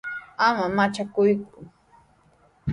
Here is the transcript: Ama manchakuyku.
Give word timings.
Ama 0.45 0.65
manchakuyku. 0.75 1.59